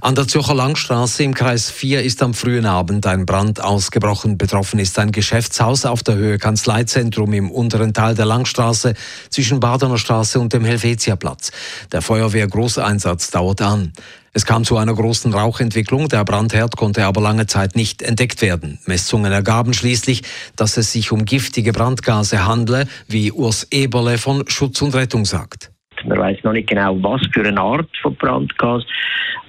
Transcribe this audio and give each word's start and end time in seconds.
An 0.00 0.14
der 0.14 0.28
Zürcher 0.28 0.54
Langstraße 0.54 1.24
im 1.24 1.34
Kreis 1.34 1.68
4 1.68 2.04
ist 2.04 2.22
am 2.22 2.32
frühen 2.32 2.64
Abend 2.64 3.06
ein 3.06 3.26
Brand 3.26 3.60
ausgebrochen. 3.60 4.38
Betroffen 4.38 4.78
ist 4.78 4.96
ein 5.00 5.10
Geschäftshaus 5.10 5.84
auf 5.84 6.04
der 6.04 6.14
Höhe 6.14 6.38
Kanzleizentrum 6.38 7.32
im 7.32 7.50
unteren 7.50 7.92
Teil 7.92 8.14
der 8.14 8.24
Langstraße 8.24 8.94
zwischen 9.30 9.58
Badener 9.58 9.98
Straße 9.98 10.38
und 10.38 10.52
dem 10.52 10.64
Helvetiaplatz. 10.64 11.50
Der 11.90 12.02
Feuerwehr-Großeinsatz 12.02 13.32
dauert 13.32 13.62
an. 13.62 13.92
Es 14.32 14.46
kam 14.46 14.64
zu 14.64 14.76
einer 14.76 14.94
großen 14.94 15.34
Rauchentwicklung. 15.34 16.08
Der 16.08 16.24
Brandherd 16.24 16.76
konnte 16.76 17.04
aber 17.04 17.20
lange 17.20 17.48
Zeit 17.48 17.74
nicht 17.74 18.00
entdeckt 18.00 18.42
werden. 18.42 18.78
Messungen 18.86 19.32
ergaben 19.32 19.74
schließlich, 19.74 20.22
dass 20.54 20.76
es 20.76 20.92
sich 20.92 21.10
um 21.10 21.24
giftige 21.24 21.72
Brandgase 21.72 22.46
handle, 22.46 22.86
wie 23.08 23.32
Urs 23.32 23.66
Eberle 23.72 24.18
von 24.18 24.48
Schutz 24.48 24.80
und 24.82 24.94
Rettung 24.94 25.24
sagt. 25.24 25.72
Man 26.10 26.18
weiß 26.18 26.42
noch 26.42 26.52
nicht 26.52 26.68
genau, 26.68 27.00
was 27.04 27.20
für 27.32 27.46
eine 27.46 27.60
Art 27.60 27.88
von 28.02 28.16
Brandgas, 28.16 28.84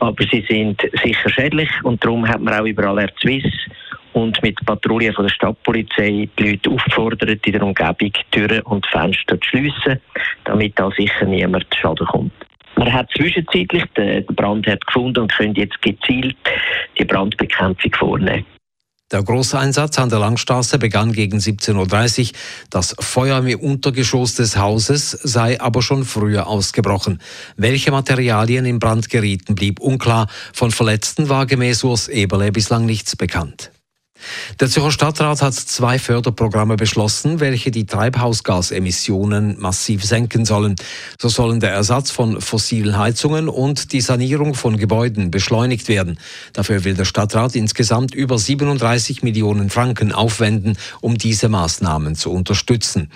aber 0.00 0.24
sie 0.28 0.44
sind 0.48 0.82
sicher 1.04 1.30
schädlich 1.30 1.70
und 1.84 2.04
darum 2.04 2.28
hat 2.28 2.40
man 2.40 2.52
auch 2.52 2.64
überall 2.64 3.08
Swiss 3.22 3.44
und 4.12 4.42
mit 4.42 4.58
Patrouillen 4.66 5.14
von 5.14 5.26
der 5.26 5.32
Stadtpolizei 5.32 6.28
die 6.36 6.50
Leute 6.50 6.70
aufgefordert, 6.70 7.46
in 7.46 7.52
der 7.52 7.62
Umgebung 7.62 8.12
Türen 8.32 8.62
und 8.62 8.84
Fenster 8.88 9.40
zu 9.40 9.48
schliessen, 9.50 10.00
damit 10.46 10.76
da 10.76 10.90
sicher 10.90 11.26
niemand 11.26 11.64
zu 11.72 11.78
Schaden 11.78 12.06
kommt. 12.08 12.32
Man 12.74 12.92
hat 12.92 13.08
zwischenzeitlich 13.16 13.84
den 13.96 14.26
Brandherd 14.26 14.84
gefunden 14.84 15.20
und 15.20 15.32
können 15.32 15.54
jetzt 15.54 15.80
gezielt 15.80 16.36
die 16.98 17.04
Brandbekämpfung 17.04 17.92
vornehmen. 17.94 18.57
Der 19.10 19.22
Großeinsatz 19.22 19.98
an 19.98 20.10
der 20.10 20.18
Langstraße 20.18 20.78
begann 20.78 21.12
gegen 21.12 21.38
17.30 21.38 22.20
Uhr. 22.20 22.38
Das 22.68 22.94
Feuer 23.00 23.42
im 23.46 23.58
Untergeschoss 23.58 24.34
des 24.34 24.58
Hauses 24.58 25.10
sei 25.10 25.58
aber 25.60 25.80
schon 25.80 26.04
früher 26.04 26.46
ausgebrochen. 26.46 27.18
Welche 27.56 27.90
Materialien 27.90 28.66
in 28.66 28.78
Brand 28.78 29.08
gerieten, 29.08 29.54
blieb 29.54 29.80
unklar. 29.80 30.26
Von 30.52 30.72
Verletzten 30.72 31.30
war 31.30 31.46
gemäß 31.46 31.84
Urs 31.84 32.08
Eberle 32.08 32.52
bislang 32.52 32.84
nichts 32.84 33.16
bekannt. 33.16 33.70
Der 34.60 34.68
Zürcher 34.68 34.90
Stadtrat 34.90 35.42
hat 35.42 35.54
zwei 35.54 35.98
Förderprogramme 35.98 36.76
beschlossen, 36.76 37.40
welche 37.40 37.70
die 37.70 37.86
Treibhausgasemissionen 37.86 39.60
massiv 39.60 40.04
senken 40.04 40.44
sollen. 40.44 40.76
So 41.20 41.28
sollen 41.28 41.60
der 41.60 41.72
Ersatz 41.72 42.10
von 42.10 42.40
fossilen 42.40 42.98
Heizungen 42.98 43.48
und 43.48 43.92
die 43.92 44.00
Sanierung 44.00 44.54
von 44.54 44.76
Gebäuden 44.76 45.30
beschleunigt 45.30 45.88
werden. 45.88 46.18
Dafür 46.52 46.84
will 46.84 46.94
der 46.94 47.04
Stadtrat 47.04 47.54
insgesamt 47.54 48.14
über 48.14 48.38
37 48.38 49.22
Millionen 49.22 49.70
Franken 49.70 50.12
aufwenden, 50.12 50.76
um 51.00 51.18
diese 51.18 51.48
Maßnahmen 51.48 52.14
zu 52.14 52.30
unterstützen. 52.32 53.10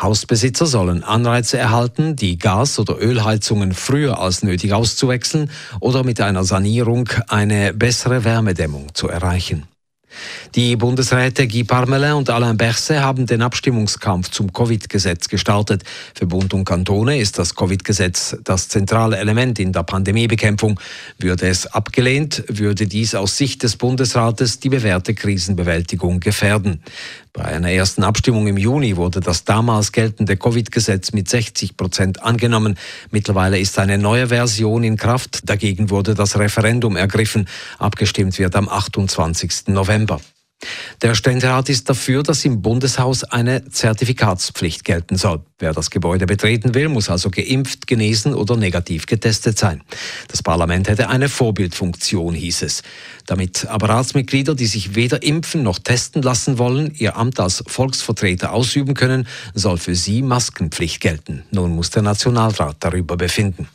Hausbesitzer 0.00 0.66
sollen 0.66 1.02
Anreize 1.02 1.56
erhalten, 1.56 2.16
die 2.16 2.38
Gas- 2.38 2.78
oder 2.78 3.00
Ölheizungen 3.00 3.72
früher 3.72 4.20
als 4.20 4.42
nötig 4.42 4.74
auszuwechseln 4.74 5.50
oder 5.80 6.04
mit 6.04 6.20
einer 6.20 6.44
Sanierung 6.44 7.08
eine 7.28 7.72
bessere 7.72 8.24
Wärmedämmung 8.24 8.94
zu 8.94 9.08
erreichen. 9.08 9.64
Die 10.54 10.76
Bundesräte 10.76 11.46
Guy 11.46 11.64
Parmelin 11.64 12.12
und 12.12 12.30
Alain 12.30 12.56
Berset 12.56 13.00
haben 13.00 13.26
den 13.26 13.42
Abstimmungskampf 13.42 14.30
zum 14.30 14.52
Covid-Gesetz 14.52 15.28
gestartet. 15.28 15.84
Für 16.14 16.26
Bund 16.26 16.54
und 16.54 16.64
Kantone 16.64 17.18
ist 17.18 17.38
das 17.38 17.54
Covid-Gesetz 17.54 18.36
das 18.44 18.68
zentrale 18.68 19.16
Element 19.18 19.58
in 19.58 19.72
der 19.72 19.82
Pandemiebekämpfung. 19.82 20.80
Würde 21.18 21.48
es 21.48 21.66
abgelehnt, 21.66 22.44
würde 22.48 22.86
dies 22.86 23.14
aus 23.14 23.36
Sicht 23.36 23.62
des 23.62 23.76
Bundesrates 23.76 24.60
die 24.60 24.68
bewährte 24.68 25.14
Krisenbewältigung 25.14 26.20
gefährden. 26.20 26.80
Bei 27.36 27.44
einer 27.44 27.70
ersten 27.70 28.02
Abstimmung 28.02 28.46
im 28.46 28.56
Juni 28.56 28.96
wurde 28.96 29.20
das 29.20 29.44
damals 29.44 29.92
geltende 29.92 30.38
Covid-Gesetz 30.38 31.12
mit 31.12 31.28
60 31.28 31.76
Prozent 31.76 32.22
angenommen. 32.22 32.78
Mittlerweile 33.10 33.58
ist 33.58 33.78
eine 33.78 33.98
neue 33.98 34.28
Version 34.28 34.82
in 34.82 34.96
Kraft. 34.96 35.40
Dagegen 35.44 35.90
wurde 35.90 36.14
das 36.14 36.38
Referendum 36.38 36.96
ergriffen. 36.96 37.46
Abgestimmt 37.78 38.38
wird 38.38 38.56
am 38.56 38.70
28. 38.70 39.68
November. 39.68 40.18
Der 41.02 41.14
Ständerat 41.14 41.68
ist 41.68 41.90
dafür, 41.90 42.22
dass 42.22 42.44
im 42.44 42.62
Bundeshaus 42.62 43.22
eine 43.22 43.68
Zertifikatspflicht 43.68 44.82
gelten 44.84 45.16
soll. 45.16 45.44
Wer 45.58 45.72
das 45.72 45.90
Gebäude 45.90 46.26
betreten 46.26 46.74
will, 46.74 46.88
muss 46.88 47.10
also 47.10 47.30
geimpft, 47.30 47.86
genesen 47.86 48.34
oder 48.34 48.56
negativ 48.56 49.06
getestet 49.06 49.58
sein. 49.58 49.82
Das 50.28 50.42
Parlament 50.42 50.88
hätte 50.88 51.08
eine 51.08 51.28
Vorbildfunktion, 51.28 52.34
hieß 52.34 52.62
es. 52.62 52.82
Damit 53.26 53.66
aber 53.66 53.90
Ratsmitglieder, 53.90 54.54
die 54.54 54.66
sich 54.66 54.94
weder 54.94 55.22
impfen 55.22 55.62
noch 55.62 55.78
testen 55.78 56.22
lassen 56.22 56.58
wollen, 56.58 56.92
ihr 56.94 57.16
Amt 57.16 57.40
als 57.40 57.62
Volksvertreter 57.66 58.52
ausüben 58.52 58.94
können, 58.94 59.28
soll 59.54 59.78
für 59.78 59.94
sie 59.94 60.22
Maskenpflicht 60.22 61.00
gelten. 61.00 61.44
Nun 61.50 61.74
muss 61.74 61.90
der 61.90 62.02
Nationalrat 62.02 62.76
darüber 62.80 63.16
befinden. 63.16 63.68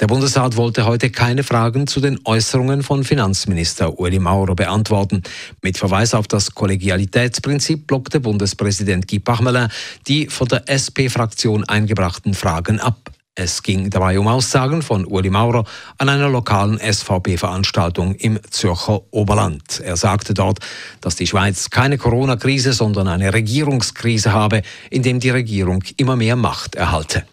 Der 0.00 0.06
Bundesrat 0.06 0.56
wollte 0.56 0.86
heute 0.86 1.10
keine 1.10 1.42
Fragen 1.42 1.86
zu 1.86 2.00
den 2.00 2.18
Äußerungen 2.24 2.82
von 2.82 3.04
Finanzminister 3.04 3.98
Ueli 3.98 4.18
Maurer 4.18 4.54
beantworten. 4.54 5.22
Mit 5.60 5.78
Verweis 5.78 6.14
auf 6.14 6.26
das 6.26 6.54
Kollegialitätsprinzip 6.54 7.86
blockte 7.86 8.20
Bundespräsident 8.20 9.06
Guy 9.06 9.20
Parmelin 9.20 9.68
die 10.08 10.26
von 10.28 10.48
der 10.48 10.68
SP-Fraktion 10.68 11.64
eingebrachten 11.64 12.34
Fragen 12.34 12.80
ab. 12.80 13.10
Es 13.34 13.62
ging 13.62 13.88
dabei 13.88 14.18
um 14.18 14.28
Aussagen 14.28 14.82
von 14.82 15.06
Uli 15.06 15.30
Maurer 15.30 15.64
an 15.96 16.10
einer 16.10 16.28
lokalen 16.28 16.78
SVP-Veranstaltung 16.78 18.14
im 18.16 18.38
Zürcher 18.50 19.00
Oberland. 19.10 19.80
Er 19.80 19.96
sagte 19.96 20.34
dort, 20.34 20.58
dass 21.00 21.16
die 21.16 21.26
Schweiz 21.26 21.70
keine 21.70 21.96
Corona-Krise, 21.96 22.74
sondern 22.74 23.08
eine 23.08 23.32
Regierungskrise 23.32 24.32
habe, 24.32 24.60
in 24.90 25.02
dem 25.02 25.18
die 25.18 25.30
Regierung 25.30 25.82
immer 25.96 26.16
mehr 26.16 26.36
Macht 26.36 26.74
erhalte. 26.74 27.24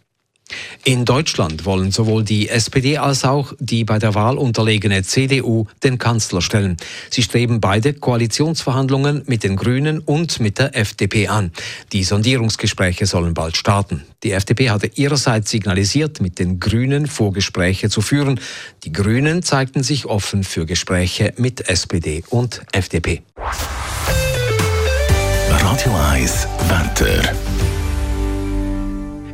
In 0.83 1.05
Deutschland 1.05 1.65
wollen 1.65 1.91
sowohl 1.91 2.23
die 2.23 2.49
SPD 2.49 2.97
als 2.97 3.23
auch 3.23 3.53
die 3.59 3.83
bei 3.83 3.99
der 3.99 4.15
Wahl 4.15 4.37
unterlegene 4.37 5.03
CDU 5.03 5.67
den 5.83 5.97
Kanzler 5.97 6.41
stellen. 6.41 6.77
Sie 7.09 7.23
streben 7.23 7.59
beide 7.59 7.93
Koalitionsverhandlungen 7.93 9.23
mit 9.25 9.43
den 9.43 9.55
Grünen 9.55 9.99
und 9.99 10.39
mit 10.39 10.59
der 10.59 10.75
FDP 10.75 11.27
an. 11.27 11.51
Die 11.93 12.03
Sondierungsgespräche 12.03 13.05
sollen 13.05 13.33
bald 13.33 13.57
starten. 13.57 14.03
Die 14.23 14.31
FDP 14.31 14.69
hatte 14.69 14.91
ihrerseits 14.95 15.49
signalisiert, 15.49 16.21
mit 16.21 16.39
den 16.39 16.59
Grünen 16.59 17.07
Vorgespräche 17.07 17.89
zu 17.89 18.01
führen. 18.01 18.39
Die 18.83 18.91
Grünen 18.91 19.43
zeigten 19.43 19.83
sich 19.83 20.05
offen 20.05 20.43
für 20.43 20.65
Gespräche 20.65 21.33
mit 21.37 21.69
SPD 21.69 22.23
und 22.29 22.61
FDP. 22.71 23.21
Radio 25.49 25.95
1 26.11 26.47
Wetter. 26.67 27.33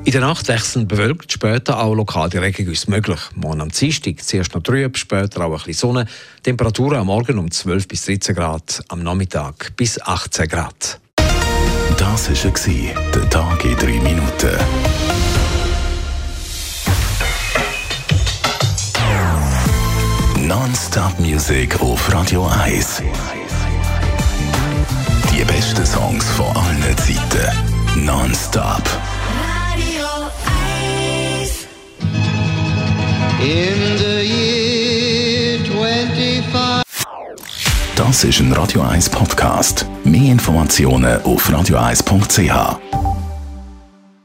In 0.06 0.12
der 0.12 0.22
Nacht 0.22 0.48
wechseln 0.50 0.88
bewölkt, 0.88 1.32
später 1.32 1.80
auch 1.80 1.96
lokal 1.96 2.30
die 2.30 2.38
Regengüsse 2.38 2.92
möglich. 2.92 3.20
Morgen 3.34 3.60
am 3.60 3.70
Dienstag 3.70 4.24
zuerst 4.24 4.54
noch 4.54 4.62
trüb, 4.62 4.96
später 4.98 5.44
auch 5.44 5.52
ein 5.52 5.58
bisschen 5.58 5.74
Sonne. 5.74 6.06
Temperaturen 6.44 7.00
am 7.00 7.08
Morgen 7.08 7.40
um 7.40 7.50
12 7.50 7.88
bis 7.88 8.06
13 8.06 8.36
Grad, 8.36 8.84
am 8.90 9.02
Nachmittag 9.02 9.76
bis 9.76 10.00
18 10.00 10.48
Grad. 10.48 11.00
Das 11.98 12.30
war 12.30 13.12
der 13.16 13.30
Tag 13.32 13.66
in 13.66 13.76
drei 13.78 14.00
Minuten. 14.00 14.52
Non-Stop 20.48 21.20
Music 21.20 21.82
auf 21.82 22.14
Radio 22.14 22.46
1. 22.46 23.02
Die 25.34 25.44
besten 25.46 25.84
Songs 25.84 26.30
von 26.30 26.56
allen 26.56 26.96
Zeiten. 26.96 28.06
Non-Stop. 28.06 28.84
In 33.46 33.98
the 34.00 34.24
year 34.26 35.60
25. 35.60 36.84
Das 37.96 38.24
ist 38.24 38.40
ein 38.40 38.52
Radio 38.54 38.82
1 38.82 39.08
Podcast. 39.12 39.86
Mehr 40.04 40.32
Informationen 40.32 41.22
auf 41.22 41.48
radio1.ch. 41.48 43.05